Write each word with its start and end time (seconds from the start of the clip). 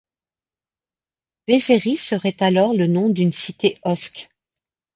Veseris 1.47 1.97
serait 1.97 2.41
alors 2.41 2.73
le 2.73 2.87
nom 2.87 3.07
d'une 3.09 3.31
cité 3.31 3.77
osque. 3.83 4.29